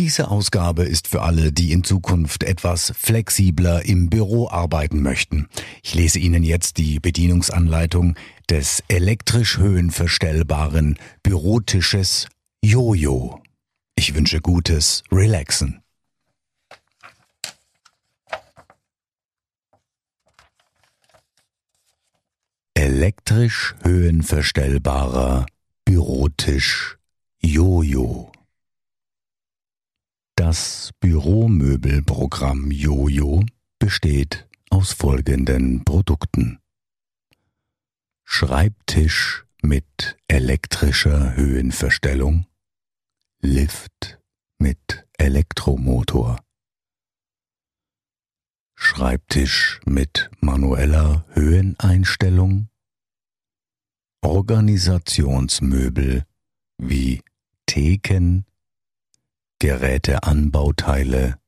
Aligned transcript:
Diese 0.00 0.28
Ausgabe 0.28 0.84
ist 0.84 1.08
für 1.08 1.20
alle, 1.20 1.52
die 1.52 1.72
in 1.72 1.84
Zukunft 1.84 2.42
etwas 2.42 2.90
flexibler 2.96 3.84
im 3.84 4.08
Büro 4.08 4.48
arbeiten 4.48 5.02
möchten. 5.02 5.46
Ich 5.82 5.92
lese 5.92 6.18
Ihnen 6.18 6.42
jetzt 6.42 6.78
die 6.78 6.98
Bedienungsanleitung 6.98 8.16
des 8.48 8.82
elektrisch 8.88 9.58
höhenverstellbaren 9.58 10.98
Bürotisches 11.22 12.28
Jojo. 12.64 13.42
Ich 13.94 14.14
wünsche 14.14 14.40
gutes 14.40 15.02
Relaxen. 15.12 15.82
Elektrisch 22.72 23.74
höhenverstellbarer 23.82 25.44
Bürotisch 25.84 26.96
Jojo. 27.42 28.29
Das 30.40 30.92
Büromöbelprogramm 31.00 32.70
Jojo 32.70 33.44
besteht 33.78 34.48
aus 34.70 34.94
folgenden 34.94 35.84
Produkten. 35.84 36.60
Schreibtisch 38.24 39.44
mit 39.60 40.16
elektrischer 40.28 41.36
Höhenverstellung, 41.36 42.46
Lift 43.42 44.18
mit 44.58 45.06
Elektromotor, 45.18 46.42
Schreibtisch 48.74 49.78
mit 49.84 50.30
manueller 50.40 51.26
Höheneinstellung, 51.34 52.70
Organisationsmöbel 54.22 56.24
wie 56.78 57.20
Theken, 57.66 58.46
Geräteanbauteile 59.60 61.38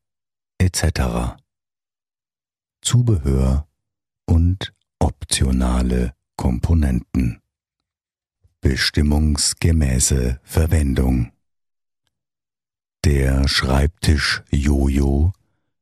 etc. 0.59 1.35
Zubehör 2.83 3.67
und 4.27 4.75
optionale 4.99 6.15
Komponenten. 6.37 7.41
Bestimmungsgemäße 8.61 10.41
Verwendung. 10.43 11.33
Der 13.07 13.49
Schreibtisch 13.49 14.43
Jojo 14.51 15.33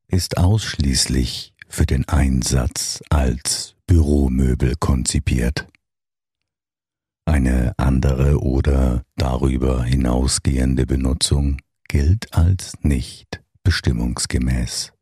ist 0.07 0.37
ausschließlich 0.37 1.53
für 1.67 1.85
den 1.85 2.07
Einsatz 2.07 3.03
als 3.09 3.75
Büromöbel 3.87 4.75
konzipiert. 4.79 5.67
Eine 7.25 7.73
andere 7.77 8.39
oder 8.39 9.03
darüber 9.17 9.83
hinausgehende 9.83 10.85
Benutzung 10.85 11.57
gilt 11.91 12.33
als 12.33 12.71
nicht 12.83 13.43
bestimmungsgemäß. 13.63 14.93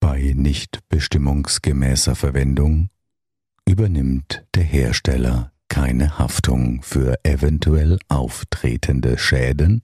Bei 0.00 0.32
nicht 0.34 0.80
bestimmungsgemäßer 0.88 2.16
Verwendung 2.16 2.88
übernimmt 3.64 4.44
der 4.56 4.64
Hersteller 4.64 5.52
keine 5.68 6.18
Haftung 6.18 6.82
für 6.82 7.14
eventuell 7.22 7.96
auftretende 8.08 9.18
Schäden 9.18 9.82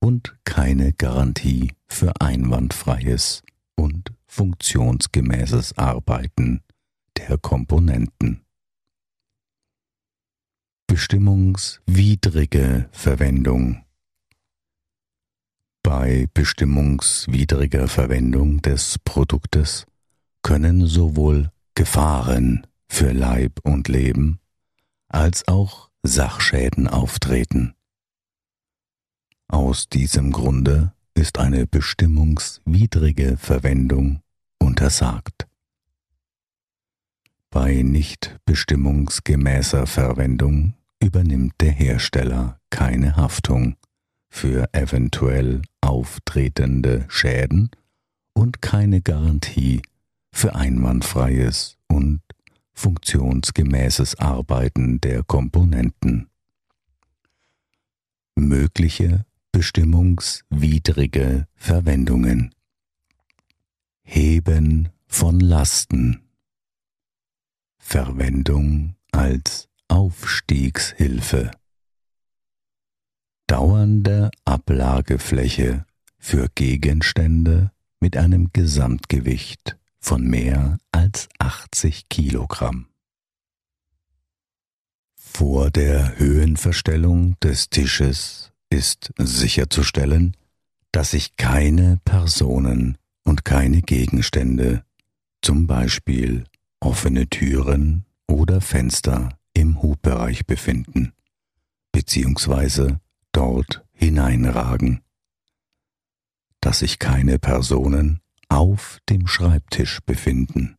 und 0.00 0.36
keine 0.42 0.92
Garantie 0.92 1.70
für 1.86 2.20
einwandfreies 2.20 3.44
und 3.76 4.12
funktionsgemäßes 4.26 5.78
Arbeiten 5.78 6.64
der 7.16 7.38
Komponenten. 7.38 8.44
Bestimmungswidrige 10.88 12.88
Verwendung 12.90 13.85
bei 15.86 16.26
bestimmungswidriger 16.34 17.86
Verwendung 17.86 18.60
des 18.60 18.98
Produktes 19.04 19.86
können 20.42 20.84
sowohl 20.84 21.52
Gefahren 21.76 22.66
für 22.88 23.12
Leib 23.12 23.60
und 23.62 23.86
Leben 23.86 24.40
als 25.06 25.46
auch 25.46 25.88
Sachschäden 26.02 26.88
auftreten. 26.88 27.74
Aus 29.46 29.88
diesem 29.88 30.32
Grunde 30.32 30.92
ist 31.14 31.38
eine 31.38 31.68
bestimmungswidrige 31.68 33.36
Verwendung 33.36 34.22
untersagt. 34.58 35.46
Bei 37.48 37.82
nicht 37.82 38.40
bestimmungsgemäßer 38.44 39.86
Verwendung 39.86 40.74
übernimmt 41.00 41.54
der 41.60 41.70
Hersteller 41.70 42.58
keine 42.70 43.14
Haftung 43.14 43.76
für 44.28 44.68
eventuell 44.72 45.62
auftretende 45.86 47.06
Schäden 47.08 47.70
und 48.34 48.60
keine 48.60 49.00
Garantie 49.00 49.82
für 50.32 50.54
einwandfreies 50.54 51.78
und 51.88 52.20
funktionsgemäßes 52.74 54.16
Arbeiten 54.16 55.00
der 55.00 55.22
Komponenten. 55.22 56.28
Mögliche 58.34 59.24
bestimmungswidrige 59.52 61.46
Verwendungen. 61.54 62.54
Heben 64.02 64.90
von 65.06 65.40
Lasten. 65.40 66.28
Verwendung 67.78 68.96
als 69.12 69.68
Aufstiegshilfe 69.88 71.52
dauernde 73.46 74.30
Ablagefläche 74.44 75.84
für 76.18 76.48
Gegenstände 76.54 77.70
mit 78.00 78.16
einem 78.16 78.50
Gesamtgewicht 78.52 79.76
von 80.00 80.22
mehr 80.22 80.78
als 80.92 81.28
80 81.38 82.08
Kilogramm. 82.08 82.86
Vor 85.16 85.70
der 85.70 86.18
Höhenverstellung 86.18 87.36
des 87.40 87.68
Tisches 87.70 88.52
ist 88.70 89.12
sicherzustellen, 89.18 90.36
dass 90.92 91.10
sich 91.10 91.36
keine 91.36 92.00
Personen 92.04 92.96
und 93.24 93.44
keine 93.44 93.82
Gegenstände, 93.82 94.84
zum 95.42 95.66
Beispiel 95.66 96.44
offene 96.80 97.28
Türen 97.28 98.06
oder 98.28 98.60
Fenster 98.60 99.28
im 99.52 99.82
Hubbereich 99.82 100.46
befinden, 100.46 101.12
beziehungsweise 101.92 103.00
dort 103.36 103.84
hineinragen, 103.92 105.02
dass 106.60 106.78
sich 106.78 106.98
keine 106.98 107.38
Personen 107.38 108.20
auf 108.48 108.98
dem 109.10 109.26
Schreibtisch 109.26 110.00
befinden, 110.06 110.76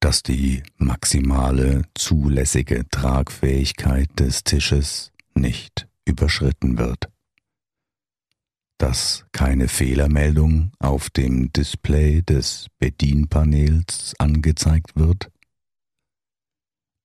dass 0.00 0.22
die 0.24 0.62
maximale 0.76 1.82
zulässige 1.94 2.88
Tragfähigkeit 2.88 4.08
des 4.18 4.42
Tisches 4.42 5.12
nicht 5.34 5.88
überschritten 6.04 6.78
wird, 6.78 7.08
dass 8.78 9.24
keine 9.30 9.68
Fehlermeldung 9.68 10.72
auf 10.80 11.10
dem 11.10 11.52
Display 11.52 12.22
des 12.22 12.66
Bedienpanels 12.78 14.14
angezeigt 14.18 14.96
wird, 14.96 15.30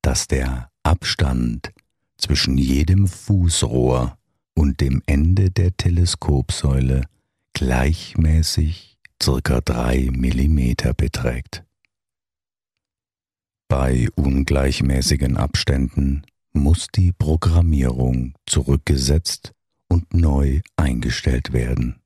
dass 0.02 0.28
der 0.28 0.72
Abstand 0.82 1.72
zwischen 2.18 2.58
jedem 2.58 3.08
Fußrohr 3.08 4.18
und 4.56 4.82
dem 4.82 5.02
Ende 5.06 5.52
der 5.52 5.76
Teleskopsäule 5.76 7.04
gleichmäßig 7.54 8.98
circa 9.22 9.62
drei 9.62 10.10
Millimeter 10.12 10.94
beträgt. 10.94 11.64
Bei 13.68 14.08
ungleichmäßigen 14.16 15.38
Abständen 15.38 16.24
muss 16.54 16.88
die 16.94 17.12
Programmierung 17.12 18.36
zurückgesetzt 18.46 19.54
und 19.88 20.14
neu 20.14 20.62
eingestellt 20.76 21.54
werden. 21.54 22.00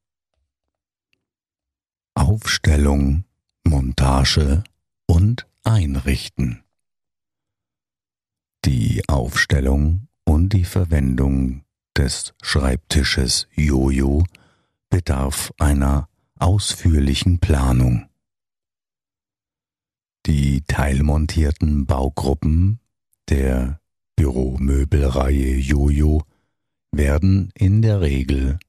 Aufstellung, 2.16 3.26
Montage 3.66 4.64
und 5.06 5.48
Einrichten. 5.64 6.64
Die 8.66 9.08
Aufstellung 9.08 10.08
und 10.26 10.54
die 10.54 10.66
Verwendung 10.66 11.64
des 11.96 12.34
Schreibtisches 12.42 13.48
Jojo 13.54 14.26
bedarf 14.90 15.54
einer 15.58 16.10
ausführlichen 16.38 17.40
Planung. 17.40 18.10
Die 20.26 20.62
teilmontierten 20.68 21.86
Baugruppen 21.86 22.80
der 23.30 23.80
Büromöbelreihe 24.16 25.56
Jojo 25.56 26.24
werden 26.92 27.52
in 27.56 27.82
der 27.82 28.02
Regel 28.02 28.60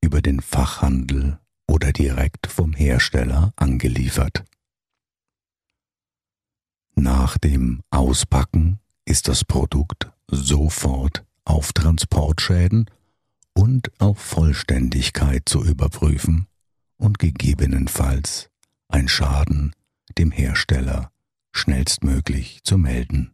über 0.00 0.22
den 0.22 0.40
Fachhandel 0.40 1.38
oder 1.66 1.92
direkt 1.92 2.46
vom 2.46 2.74
Hersteller 2.74 3.52
angeliefert. 3.56 4.44
Nach 6.94 7.38
dem 7.38 7.82
Auspacken 7.90 8.80
ist 9.10 9.26
das 9.26 9.44
Produkt 9.44 10.08
sofort 10.28 11.24
auf 11.44 11.72
Transportschäden 11.72 12.88
und 13.54 13.90
auf 14.00 14.20
Vollständigkeit 14.20 15.48
zu 15.48 15.64
überprüfen 15.64 16.46
und 16.96 17.18
gegebenenfalls 17.18 18.50
ein 18.86 19.08
Schaden 19.08 19.74
dem 20.16 20.30
Hersteller 20.30 21.10
schnellstmöglich 21.50 22.60
zu 22.62 22.78
melden. 22.78 23.32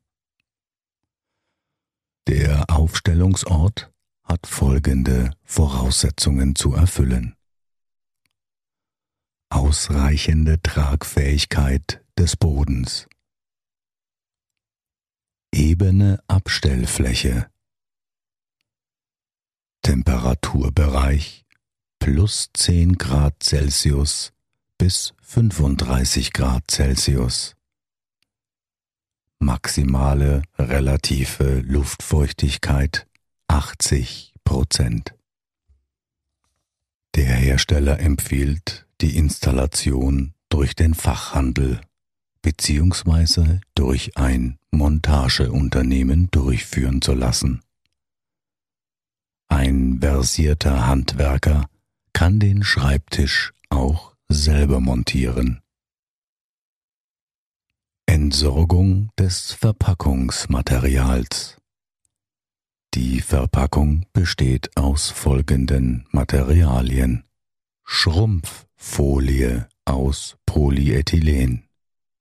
Der 2.26 2.70
Aufstellungsort 2.70 3.92
hat 4.24 4.46
folgende 4.46 5.30
Voraussetzungen 5.44 6.54
zu 6.54 6.72
erfüllen. 6.72 7.36
Ausreichende 9.50 10.58
Tragfähigkeit 10.62 12.02
des 12.18 12.34
Bodens. 12.38 13.08
Ebene 15.52 16.20
Abstellfläche. 16.26 17.48
Temperaturbereich 19.82 21.44
plus 21.98 22.50
10 22.54 22.98
Grad 22.98 23.42
Celsius 23.42 24.32
bis 24.78 25.14
35 25.22 26.32
Grad 26.32 26.70
Celsius. 26.70 27.54
Maximale 29.38 30.42
relative 30.58 31.60
Luftfeuchtigkeit 31.60 33.06
80 33.48 34.34
Prozent. 34.44 35.14
Der 37.14 37.34
Hersteller 37.34 38.00
empfiehlt 38.00 38.86
die 39.00 39.16
Installation 39.16 40.34
durch 40.48 40.74
den 40.74 40.94
Fachhandel 40.94 41.80
beziehungsweise 42.46 43.60
durch 43.74 44.16
ein 44.16 44.56
Montageunternehmen 44.70 46.30
durchführen 46.30 47.02
zu 47.02 47.12
lassen. 47.12 47.60
Ein 49.48 49.98
versierter 50.00 50.86
Handwerker 50.86 51.68
kann 52.12 52.38
den 52.38 52.62
Schreibtisch 52.62 53.52
auch 53.68 54.14
selber 54.28 54.78
montieren. 54.78 55.60
Entsorgung 58.06 59.10
des 59.18 59.50
Verpackungsmaterials 59.50 61.56
Die 62.94 63.22
Verpackung 63.22 64.06
besteht 64.12 64.76
aus 64.76 65.10
folgenden 65.10 66.06
Materialien 66.12 67.24
Schrumpffolie 67.82 69.68
aus 69.84 70.36
Polyethylen 70.46 71.65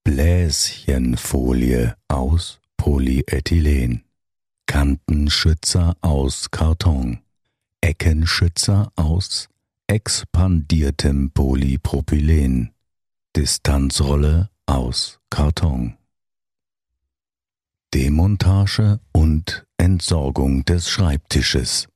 Bläschenfolie 0.05 1.95
aus 2.07 2.59
Polyethylen, 2.77 4.03
Kantenschützer 4.67 5.97
aus 6.01 6.51
Karton, 6.51 7.21
Eckenschützer 7.81 8.93
aus 8.95 9.49
expandiertem 9.87 11.31
Polypropylen, 11.31 12.71
Distanzrolle 13.35 14.51
aus 14.67 15.19
Karton. 15.31 15.97
Demontage 17.91 18.99
und 19.11 19.65
Entsorgung 19.77 20.65
des 20.65 20.87
Schreibtisches. 20.87 21.87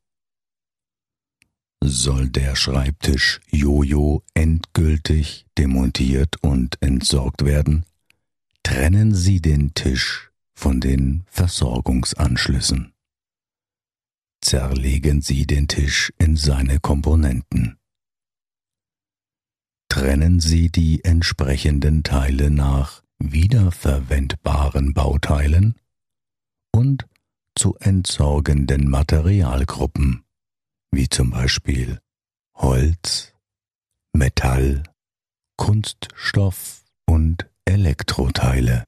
Soll 1.83 2.29
der 2.29 2.55
Schreibtisch 2.55 3.39
Jojo 3.51 4.23
endgültig 4.33 5.45
demontiert 5.59 6.37
und 6.41 6.81
entsorgt 6.81 7.45
werden, 7.45 7.85
Trennen 8.63 9.15
Sie 9.15 9.41
den 9.41 9.73
Tisch 9.73 10.31
von 10.53 10.79
den 10.79 11.23
Versorgungsanschlüssen. 11.27 12.93
Zerlegen 14.41 15.21
Sie 15.21 15.45
den 15.45 15.67
Tisch 15.67 16.13
in 16.17 16.35
seine 16.35 16.79
Komponenten. 16.79 17.77
Trennen 19.89 20.39
Sie 20.39 20.69
die 20.69 21.03
entsprechenden 21.03 22.03
Teile 22.03 22.51
nach 22.51 23.03
wiederverwendbaren 23.17 24.93
Bauteilen 24.93 25.75
und 26.71 27.07
zu 27.55 27.75
entsorgenden 27.77 28.89
Materialgruppen, 28.89 30.23
wie 30.91 31.09
zum 31.09 31.31
Beispiel 31.31 31.99
Holz, 32.55 33.33
Metall, 34.13 34.83
Kunststoff 35.57 36.85
und 37.05 37.48
Elektroteile 37.69 38.83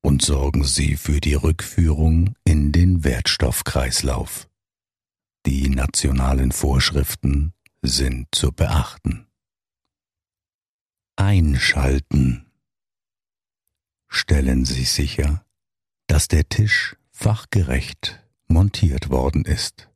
und 0.00 0.22
sorgen 0.22 0.64
Sie 0.64 0.96
für 0.96 1.20
die 1.20 1.34
Rückführung 1.34 2.34
in 2.42 2.72
den 2.72 3.04
Wertstoffkreislauf. 3.04 4.48
Die 5.44 5.68
nationalen 5.68 6.50
Vorschriften 6.50 7.52
sind 7.82 8.28
zu 8.34 8.52
beachten. 8.52 9.26
Einschalten. 11.16 12.46
Stellen 14.08 14.64
Sie 14.64 14.84
sicher, 14.84 15.44
dass 16.06 16.28
der 16.28 16.48
Tisch 16.48 16.96
fachgerecht 17.10 18.24
montiert 18.46 19.10
worden 19.10 19.44
ist, 19.44 19.90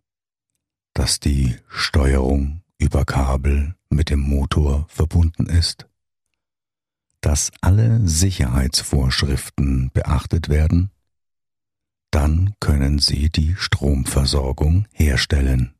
dass 0.93 1.21
die 1.21 1.57
Steuerung 1.69 2.61
über 2.77 3.07
Kabel 3.07 3.77
mit 3.89 4.11
dem 4.11 4.21
Motor 4.21 4.87
verbunden 4.91 5.47
ist 5.47 5.89
dass 7.21 7.51
alle 7.61 8.07
Sicherheitsvorschriften 8.07 9.91
beachtet 9.93 10.49
werden, 10.49 10.91
dann 12.11 12.55
können 12.61 12.99
Sie 12.99 13.31
die 13.31 13.55
Stromversorgung 13.57 14.87
herstellen. 14.93 15.75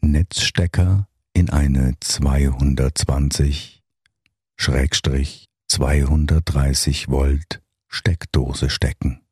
Netzstecker 0.00 1.08
in 1.32 1.50
eine 1.50 1.94
220 2.00 3.82
230 5.68 7.08
Volt 7.08 7.62
Steckdose 7.88 8.70
stecken. 8.70 9.22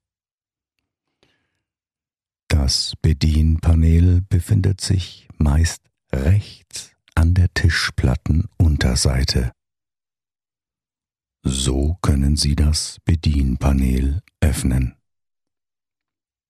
Das 2.49 2.95
Bedienpanel 3.03 4.23
befindet 4.29 4.81
sich 4.81 5.29
meist 5.37 5.83
rechts 6.13 6.93
an 7.15 7.35
der 7.35 7.53
Tischplattenunterseite. 7.53 9.53
So 11.49 11.97
können 12.03 12.35
Sie 12.35 12.57
das 12.57 12.99
Bedienpanel 13.05 14.21
öffnen. 14.41 14.97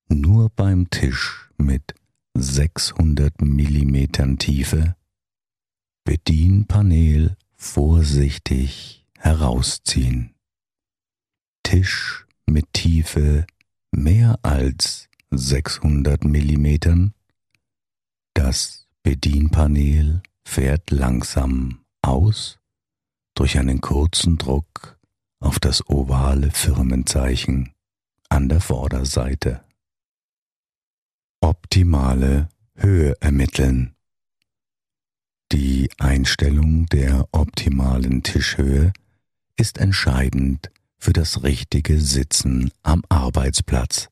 Nur 0.09 0.49
beim 0.49 0.89
Tisch 0.89 1.51
mit 1.59 1.95
600 2.33 3.43
mm 3.43 4.39
Tiefe 4.39 4.97
Bedienpanel 6.05 7.37
vorsichtig 7.57 9.05
herausziehen. 9.19 10.35
Tisch 11.63 12.27
mit 12.47 12.73
Tiefe 12.73 13.47
mehr 13.91 14.39
als 14.41 15.11
600 15.31 16.25
mm. 16.25 17.11
Das 18.33 18.89
Bedienpanel 19.03 20.23
fährt 20.43 20.91
langsam 20.91 21.85
aus 22.01 22.59
durch 23.37 23.59
einen 23.59 23.81
kurzen 23.81 24.39
Druck 24.39 24.99
auf 25.39 25.61
das 25.61 25.89
ovale 25.89 26.51
Firmenzeichen 26.51 27.73
an 28.29 28.49
der 28.49 28.61
Vorderseite. 28.61 29.63
Optimale 31.41 32.49
Höhe 32.75 33.15
ermitteln. 33.21 33.95
Die 35.53 35.89
Einstellung 35.99 36.87
der 36.87 37.29
optimalen 37.31 38.25
Tischhöhe 38.25 38.93
ist 39.57 39.79
entscheidend 39.79 40.71
für 40.99 41.13
das 41.13 41.45
richtige 41.45 42.01
Sitzen 42.01 42.73
am 42.83 43.05
Arbeitsplatz. 43.09 44.09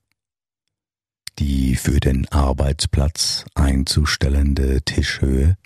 Die 1.41 1.75
für 1.75 1.99
den 1.99 2.29
Arbeitsplatz 2.29 3.45
einzustellende 3.55 4.83
Tischhöhe 4.83 5.57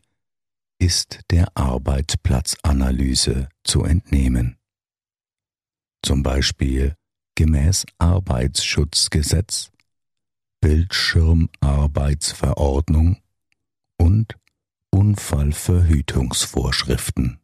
ist 0.78 1.20
der 1.30 1.56
Arbeitsplatzanalyse 1.56 3.48
zu 3.64 3.84
entnehmen. 3.84 4.58
Zum 6.02 6.22
Beispiel 6.22 6.94
gemäß 7.34 7.86
Arbeitsschutzgesetz, 7.98 9.70
Bildschirmarbeitsverordnung 10.60 13.22
und 13.96 14.36
Unfallverhütungsvorschriften. 14.90 17.40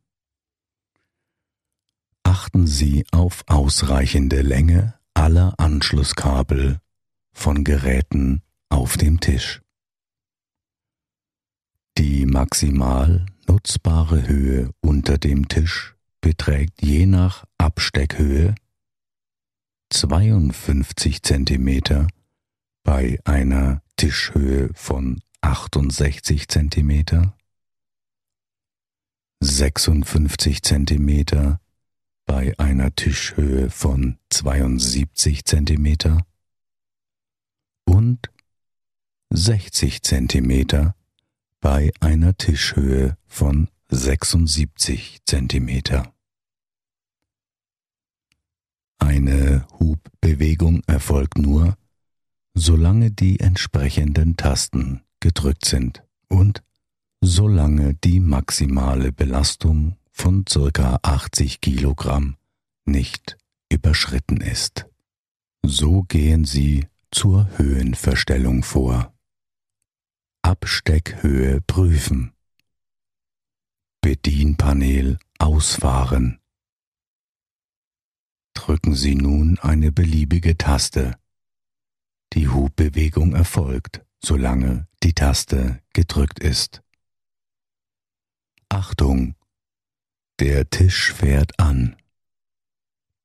Achten 2.24 2.66
Sie 2.66 3.06
auf 3.12 3.44
ausreichende 3.46 4.42
Länge 4.42 4.98
aller 5.14 5.54
Anschlusskabel 5.58 6.80
von 7.32 7.64
Geräten 7.64 8.42
auf 8.68 8.96
dem 8.96 9.20
Tisch. 9.20 9.63
Die 11.96 12.26
maximal 12.26 13.24
nutzbare 13.46 14.26
Höhe 14.26 14.70
unter 14.80 15.16
dem 15.16 15.48
Tisch 15.48 15.94
beträgt 16.20 16.82
je 16.82 17.06
nach 17.06 17.44
Absteckhöhe 17.56 18.54
52 19.90 21.22
cm 21.22 22.08
bei 22.82 23.20
einer 23.24 23.80
Tischhöhe 23.96 24.70
von 24.74 25.20
68 25.40 26.48
cm, 26.48 27.32
56 29.40 30.62
cm 30.62 31.58
bei 32.26 32.58
einer 32.58 32.94
Tischhöhe 32.96 33.70
von 33.70 34.18
72 34.30 35.44
cm 35.44 36.22
und 37.84 38.30
60 39.30 40.02
cm 40.02 40.94
bei 41.64 41.90
einer 42.00 42.36
Tischhöhe 42.36 43.16
von 43.26 43.70
76 43.88 45.20
cm. 45.24 46.02
Eine 48.98 49.66
Hubbewegung 49.80 50.82
erfolgt 50.86 51.38
nur, 51.38 51.78
solange 52.52 53.10
die 53.12 53.40
entsprechenden 53.40 54.36
Tasten 54.36 55.04
gedrückt 55.20 55.64
sind 55.64 56.02
und 56.28 56.62
solange 57.22 57.94
die 57.94 58.20
maximale 58.20 59.10
Belastung 59.10 59.96
von 60.12 60.44
circa 60.46 60.98
80 61.00 61.62
Kilogramm 61.62 62.36
nicht 62.84 63.38
überschritten 63.70 64.42
ist. 64.42 64.84
So 65.62 66.02
gehen 66.02 66.44
Sie 66.44 66.88
zur 67.10 67.48
Höhenverstellung 67.56 68.62
vor. 68.62 69.13
Absteckhöhe 70.44 71.62
prüfen. 71.62 72.34
Bedienpanel 74.02 75.18
ausfahren. 75.38 76.38
Drücken 78.52 78.94
Sie 78.94 79.14
nun 79.14 79.58
eine 79.60 79.90
beliebige 79.90 80.58
Taste. 80.58 81.18
Die 82.34 82.50
Hubbewegung 82.50 83.34
erfolgt, 83.34 84.04
solange 84.22 84.86
die 85.02 85.14
Taste 85.14 85.82
gedrückt 85.94 86.40
ist. 86.40 86.82
Achtung! 88.68 89.36
Der 90.40 90.68
Tisch 90.68 91.14
fährt 91.14 91.58
an. 91.58 91.96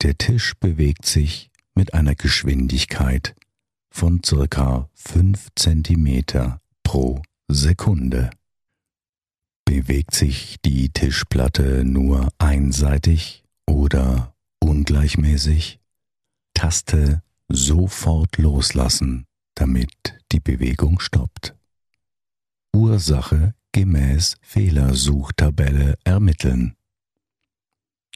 Der 0.04 0.18
Tisch 0.18 0.54
bewegt 0.58 1.06
sich 1.06 1.52
mit 1.74 1.94
einer 1.94 2.16
Geschwindigkeit 2.16 3.36
von 3.90 4.24
circa 4.24 4.90
5 4.94 5.50
cm 5.58 6.60
pro 6.90 7.22
Sekunde. 7.48 8.32
Bewegt 9.64 10.16
sich 10.16 10.60
die 10.66 10.90
Tischplatte 10.90 11.86
nur 11.86 12.30
einseitig 12.40 13.44
oder 13.68 14.34
ungleichmäßig, 14.60 15.80
Taste 16.56 17.22
sofort 17.48 18.40
loslassen, 18.40 19.28
damit 19.54 19.92
die 20.32 20.40
Bewegung 20.40 21.00
stoppt. 21.00 21.56
Ursache 22.74 23.54
gemäß 23.72 24.38
Fehlersuchtabelle 24.42 25.94
ermitteln. 26.04 26.76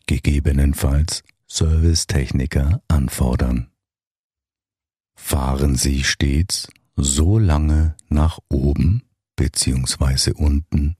Gegebenenfalls 0.08 1.22
Servicetechniker 1.46 2.82
anfordern. 2.88 3.70
Fahren 5.14 5.76
Sie 5.76 6.04
stets 6.04 6.70
so 6.96 7.40
lange 7.40 7.96
nach 8.10 8.40
oben 8.50 9.04
bzw. 9.36 10.32
unten, 10.32 10.96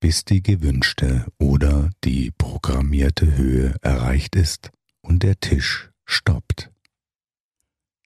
bis 0.00 0.24
die 0.24 0.42
gewünschte 0.42 1.26
oder 1.38 1.90
die 2.04 2.30
programmierte 2.30 3.36
Höhe 3.36 3.74
erreicht 3.80 4.36
ist 4.36 4.70
und 5.00 5.22
der 5.22 5.40
Tisch 5.40 5.90
stoppt. 6.04 6.70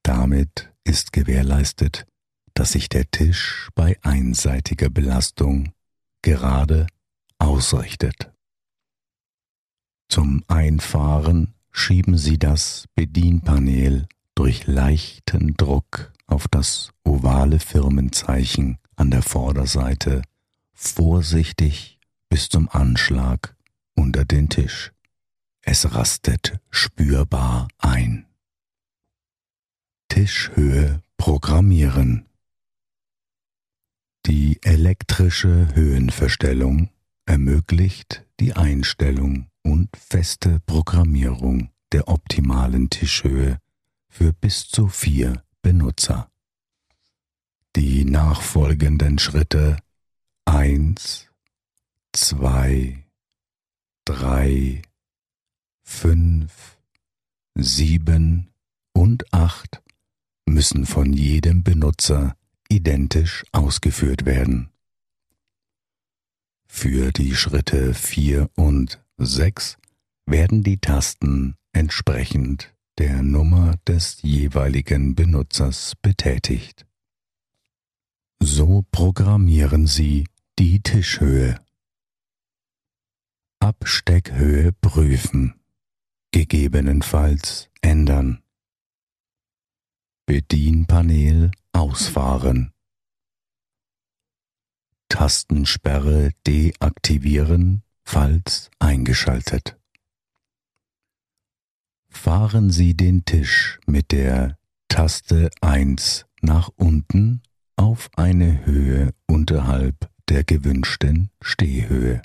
Damit 0.02 0.72
ist 0.84 1.12
gewährleistet, 1.12 2.06
dass 2.54 2.72
sich 2.72 2.88
der 2.88 3.10
Tisch 3.10 3.68
bei 3.74 3.98
einseitiger 4.02 4.90
Belastung 4.90 5.72
gerade 6.22 6.86
ausrichtet. 7.38 8.32
Zum 10.08 10.42
Einfahren 10.48 11.54
schieben 11.70 12.16
Sie 12.16 12.38
das 12.38 12.86
Bedienpanel 12.94 14.08
durch 14.34 14.66
leichten 14.66 15.54
Druck 15.54 16.12
auf 16.28 16.46
das 16.48 16.92
ovale 17.04 17.58
Firmenzeichen 17.58 18.78
an 18.94 19.10
der 19.10 19.22
Vorderseite 19.22 20.22
vorsichtig 20.72 21.98
bis 22.28 22.48
zum 22.48 22.68
Anschlag 22.68 23.56
unter 23.94 24.24
den 24.24 24.48
Tisch. 24.48 24.92
Es 25.62 25.94
rastet 25.94 26.60
spürbar 26.70 27.68
ein. 27.78 28.26
Tischhöhe 30.08 31.02
programmieren. 31.16 32.26
Die 34.26 34.58
elektrische 34.62 35.74
Höhenverstellung 35.74 36.90
ermöglicht 37.26 38.24
die 38.40 38.54
Einstellung 38.54 39.48
und 39.62 39.88
feste 39.96 40.60
Programmierung 40.60 41.70
der 41.92 42.08
optimalen 42.08 42.90
Tischhöhe 42.90 43.58
für 44.08 44.32
bis 44.32 44.68
zu 44.68 44.88
vier 44.88 45.42
Benutzer. 45.62 46.30
Die 47.76 48.04
nachfolgenden 48.04 49.18
Schritte 49.18 49.76
eins, 50.44 51.28
zwei, 52.12 53.04
drei, 54.04 54.82
fünf, 55.82 56.78
sieben 57.54 58.50
und 58.92 59.32
acht 59.32 59.82
müssen 60.46 60.86
von 60.86 61.12
jedem 61.12 61.62
Benutzer 61.62 62.36
identisch 62.68 63.44
ausgeführt 63.52 64.24
werden. 64.24 64.70
Für 66.66 67.12
die 67.12 67.34
Schritte 67.34 67.94
4 67.94 68.50
und 68.54 69.02
6 69.16 69.78
werden 70.26 70.62
die 70.62 70.78
Tasten 70.78 71.56
entsprechend 71.72 72.74
der 72.98 73.22
Nummer 73.22 73.76
des 73.86 74.20
jeweiligen 74.22 75.14
Benutzers 75.14 75.94
betätigt. 76.02 76.84
So 78.42 78.84
programmieren 78.90 79.86
Sie 79.86 80.26
die 80.58 80.80
Tischhöhe. 80.80 81.60
Absteckhöhe 83.60 84.72
prüfen, 84.72 85.54
gegebenenfalls 86.32 87.70
ändern. 87.82 88.42
Bedienpanel 90.26 91.52
ausfahren. 91.72 92.72
Tastensperre 95.08 96.32
deaktivieren, 96.46 97.82
falls 98.04 98.70
eingeschaltet. 98.78 99.77
Fahren 102.18 102.70
Sie 102.70 102.94
den 102.94 103.24
Tisch 103.24 103.78
mit 103.86 104.10
der 104.10 104.58
Taste 104.88 105.50
1 105.60 106.26
nach 106.42 106.68
unten 106.74 107.42
auf 107.76 108.10
eine 108.16 108.66
Höhe 108.66 109.14
unterhalb 109.28 110.10
der 110.28 110.42
gewünschten 110.42 111.30
Stehhöhe. 111.40 112.20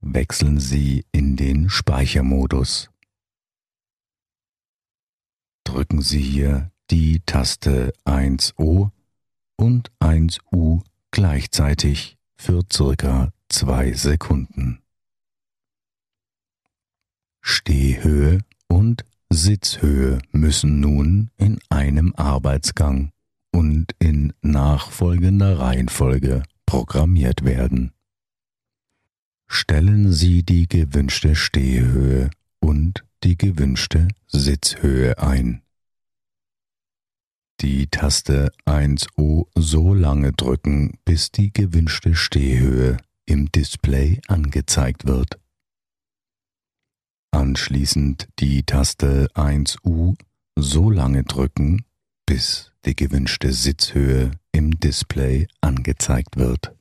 Wechseln 0.00 0.60
Sie 0.60 1.06
in 1.10 1.36
den 1.36 1.68
Speichermodus 1.68 2.88
drücken 5.64 6.00
Sie 6.00 6.22
hier 6.22 6.70
die 6.90 7.20
Taste 7.26 7.92
1O 8.06 8.92
und 9.56 9.90
1U 10.00 10.82
gleichzeitig 11.10 12.16
für 12.36 12.62
circa 12.72 13.32
zwei 13.48 13.92
Sekunden. 13.92 14.80
Stehhöhe 17.50 18.40
und 18.68 19.06
Sitzhöhe 19.30 20.18
müssen 20.32 20.80
nun 20.80 21.30
in 21.38 21.58
einem 21.70 22.14
Arbeitsgang 22.14 23.10
und 23.52 23.94
in 23.98 24.34
nachfolgender 24.42 25.58
Reihenfolge 25.58 26.42
programmiert 26.66 27.46
werden. 27.46 27.92
Stellen 29.46 30.12
Sie 30.12 30.42
die 30.42 30.68
gewünschte 30.68 31.34
Stehhöhe 31.34 32.28
und 32.60 33.06
die 33.24 33.38
gewünschte 33.38 34.08
Sitzhöhe 34.26 35.18
ein. 35.18 35.62
Die 37.62 37.86
Taste 37.86 38.52
1O 38.66 39.46
so 39.54 39.94
lange 39.94 40.32
drücken, 40.32 40.98
bis 41.06 41.32
die 41.32 41.50
gewünschte 41.50 42.14
Stehhöhe 42.14 42.98
im 43.24 43.50
Display 43.50 44.20
angezeigt 44.28 45.06
wird. 45.06 45.38
Anschließend 47.30 48.28
die 48.38 48.62
Taste 48.62 49.28
1U 49.34 50.16
so 50.56 50.90
lange 50.90 51.24
drücken, 51.24 51.84
bis 52.26 52.72
die 52.84 52.96
gewünschte 52.96 53.52
Sitzhöhe 53.52 54.32
im 54.52 54.78
Display 54.80 55.46
angezeigt 55.60 56.36
wird. 56.36 56.74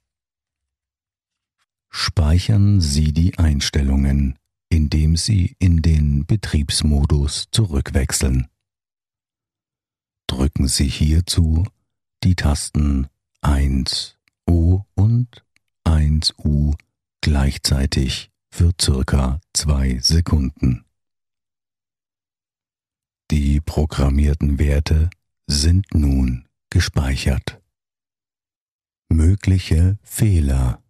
Speichern 1.89 2.82
Sie 2.82 3.13
die 3.13 3.38
Einstellungen, 3.38 4.38
indem 4.70 5.16
Sie 5.16 5.56
in 5.60 5.82
den 5.82 6.25
Betriebsmodus 6.25 7.48
zurückwechseln. 7.51 8.48
Drücken 10.27 10.68
Sie 10.68 10.88
hierzu 10.88 11.66
die 12.24 12.36
Tasten 12.36 13.08
1U 13.42 14.84
und 14.96 15.46
1U 15.86 16.75
gleichzeitig 17.22 18.32
für 18.50 18.72
circa 18.80 19.39
zwei 19.54 20.00
Sekunden. 20.00 20.86
Die 23.30 23.60
programmierten 23.60 24.58
Werte 24.58 25.10
sind 25.48 25.94
nun 25.94 26.48
gespeichert. 26.70 27.62
Mögliche 29.10 29.98
Fehler 30.04 30.82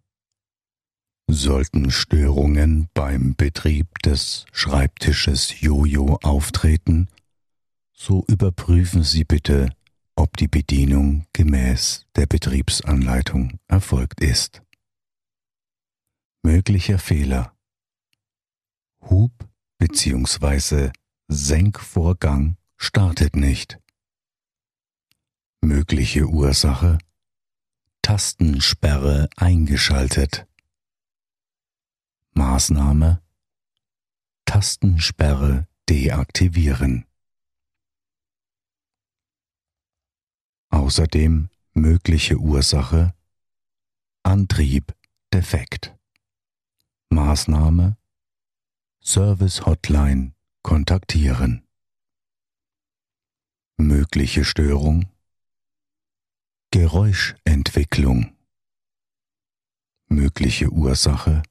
Sollten 1.30 1.90
Störungen 1.90 2.88
beim 2.94 3.34
Betrieb 3.36 3.98
des 4.02 4.46
Schreibtisches 4.50 5.60
Jojo 5.60 6.18
auftreten, 6.22 7.08
so 7.92 8.24
überprüfen 8.28 9.02
Sie 9.02 9.24
bitte, 9.24 9.68
ob 10.16 10.38
die 10.38 10.48
Bedienung 10.48 11.26
gemäß 11.34 12.06
der 12.16 12.26
Betriebsanleitung 12.26 13.58
erfolgt 13.68 14.22
ist. 14.22 14.62
Möglicher 16.42 16.98
Fehler 16.98 17.56
Hub 19.00 19.32
bzw. 19.78 20.90
Senkvorgang 21.28 22.56
startet 22.76 23.36
nicht. 23.36 23.78
Mögliche 25.60 26.26
Ursache 26.26 26.98
Tastensperre 28.02 29.28
eingeschaltet. 29.36 30.46
Maßnahme 32.32 33.20
Tastensperre 34.46 35.68
deaktivieren. 35.88 37.04
Außerdem 40.70 41.50
mögliche 41.74 42.36
Ursache 42.38 43.14
Antrieb 44.22 44.94
defekt. 45.32 45.97
Maßnahme 47.10 47.96
Service 49.02 49.64
Hotline 49.64 50.34
kontaktieren. 50.62 51.66
Mögliche 53.78 54.44
Störung 54.44 55.08
Geräuschentwicklung. 56.70 58.36
Mögliche 60.08 60.68
Ursache 60.70 61.42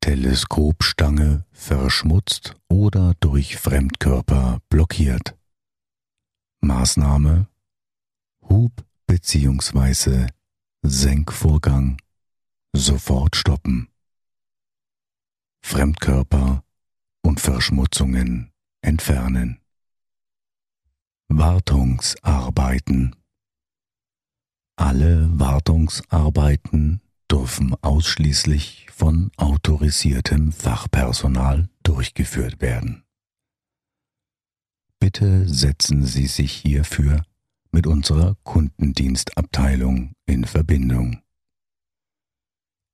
Teleskopstange 0.00 1.46
verschmutzt 1.50 2.56
oder 2.68 3.14
durch 3.20 3.56
Fremdkörper 3.56 4.60
blockiert. 4.68 5.34
Maßnahme 6.60 7.48
Hub 8.42 8.84
bzw. 9.06 10.26
Senkvorgang 10.82 11.96
sofort 12.74 13.34
stoppen. 13.34 13.88
Fremdkörper 15.66 16.62
und 17.22 17.40
Verschmutzungen 17.40 18.52
entfernen. 18.82 19.60
Wartungsarbeiten 21.26 23.16
Alle 24.76 25.28
Wartungsarbeiten 25.40 27.00
dürfen 27.28 27.74
ausschließlich 27.82 28.86
von 28.92 29.32
autorisiertem 29.36 30.52
Fachpersonal 30.52 31.68
durchgeführt 31.82 32.60
werden. 32.60 33.02
Bitte 35.00 35.48
setzen 35.48 36.04
Sie 36.04 36.28
sich 36.28 36.52
hierfür 36.52 37.24
mit 37.72 37.88
unserer 37.88 38.36
Kundendienstabteilung 38.44 40.12
in 40.26 40.44
Verbindung. 40.44 41.25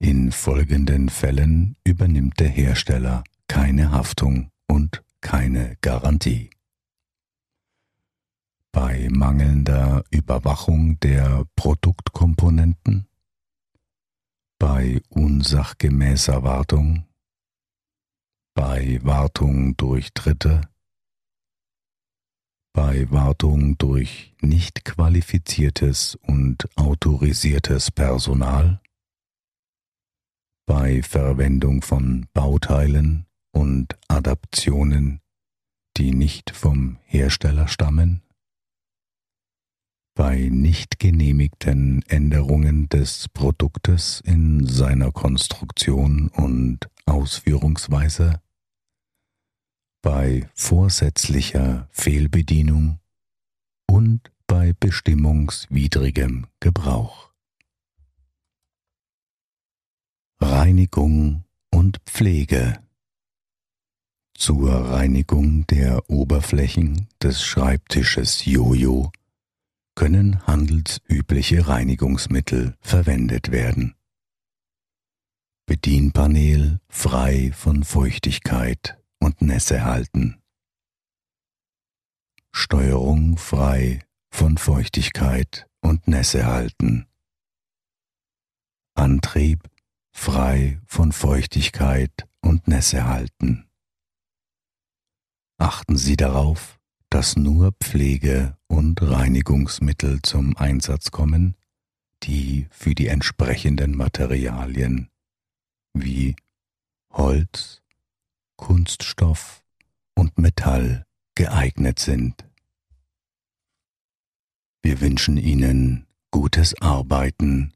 In 0.02 0.32
folgenden 0.32 1.08
Fällen 1.10 1.76
übernimmt 1.84 2.40
der 2.40 2.48
Hersteller 2.48 3.22
keine 3.46 3.92
Haftung 3.92 4.50
und 4.66 5.04
keine 5.20 5.76
Garantie. 5.80 6.50
Bei 8.72 9.08
mangelnder 9.12 10.02
Überwachung 10.10 10.98
der 10.98 11.44
Produktkomponenten, 11.54 13.06
bei 14.58 15.00
unsachgemäßer 15.08 16.42
Wartung, 16.42 17.06
bei 18.54 18.98
Wartung 19.04 19.76
durch 19.76 20.12
Dritte, 20.14 20.62
bei 22.72 23.08
Wartung 23.12 23.78
durch 23.78 24.34
nicht 24.40 24.84
qualifiziertes 24.84 26.16
und 26.16 26.68
autorisiertes 26.76 27.92
Personal, 27.92 28.80
bei 30.66 31.02
Verwendung 31.02 31.82
von 31.82 32.26
Bauteilen 32.32 33.26
und 33.52 33.98
Adaptionen, 34.08 35.20
die 35.96 36.12
nicht 36.12 36.50
vom 36.50 36.98
Hersteller 37.04 37.68
stammen, 37.68 38.22
bei 40.14 40.48
nicht 40.50 40.98
genehmigten 40.98 42.02
Änderungen 42.08 42.88
des 42.88 43.28
Produktes 43.28 44.20
in 44.24 44.66
seiner 44.66 45.10
Konstruktion 45.10 46.28
und 46.28 46.88
Ausführungsweise, 47.06 48.40
bei 50.02 50.50
vorsätzlicher 50.54 51.88
Fehlbedienung 51.90 52.98
und 53.88 54.30
bei 54.46 54.72
bestimmungswidrigem 54.74 56.46
Gebrauch. 56.60 57.31
Reinigung 60.42 61.44
und 61.72 61.98
Pflege 62.04 62.82
zur 64.34 64.72
Reinigung 64.72 65.68
der 65.68 66.10
Oberflächen 66.10 67.06
des 67.22 67.44
Schreibtisches 67.44 68.44
Jojo 68.44 69.12
können 69.94 70.44
handelsübliche 70.44 71.68
Reinigungsmittel 71.68 72.76
verwendet 72.80 73.52
werden. 73.52 73.94
Bedienpanel 75.66 76.80
frei 76.88 77.52
von 77.54 77.84
Feuchtigkeit 77.84 79.00
und 79.20 79.42
Nässe 79.42 79.84
halten. 79.84 80.42
Steuerung 82.50 83.36
frei 83.36 84.00
von 84.32 84.58
Feuchtigkeit 84.58 85.68
und 85.82 86.08
Nässe 86.08 86.46
halten. 86.46 87.06
Antrieb 88.94 89.71
frei 90.12 90.80
von 90.86 91.12
Feuchtigkeit 91.12 92.28
und 92.40 92.68
Nässe 92.68 93.06
halten. 93.06 93.68
Achten 95.58 95.96
Sie 95.96 96.16
darauf, 96.16 96.78
dass 97.10 97.36
nur 97.36 97.72
Pflege- 97.72 98.56
und 98.68 99.02
Reinigungsmittel 99.02 100.22
zum 100.22 100.56
Einsatz 100.56 101.10
kommen, 101.10 101.56
die 102.22 102.66
für 102.70 102.94
die 102.94 103.08
entsprechenden 103.08 103.96
Materialien 103.96 105.08
wie 105.94 106.36
Holz, 107.12 107.82
Kunststoff 108.56 109.62
und 110.14 110.38
Metall 110.38 111.06
geeignet 111.34 111.98
sind. 111.98 112.44
Wir 114.82 115.00
wünschen 115.00 115.36
Ihnen 115.36 116.06
gutes 116.30 116.80
Arbeiten 116.80 117.72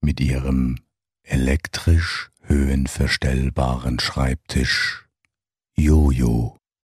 mit 0.00 0.20
Ihrem 0.20 0.78
elektrisch 1.30 2.30
höhenverstellbaren 2.42 4.00
Schreibtisch 4.00 5.08
Jojo. 5.76 6.59